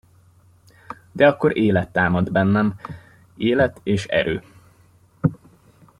De 1.13 1.27
akkor 1.27 1.57
élet 1.57 1.89
támadt 1.91 2.31
bennem, 2.31 2.79
élet 3.37 3.79
és 3.83 4.05
erő. 4.05 4.43